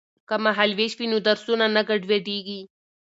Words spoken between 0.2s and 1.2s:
که مهال ویش وي نو